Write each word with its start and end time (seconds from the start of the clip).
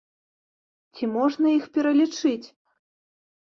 Ці 0.95 1.11
можна 1.19 1.45
іх 1.59 1.69
пералічыць? 1.77 2.47